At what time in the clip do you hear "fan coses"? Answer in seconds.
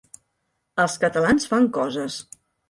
1.53-2.19